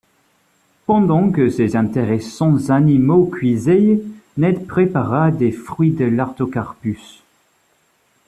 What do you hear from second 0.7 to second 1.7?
Pendant que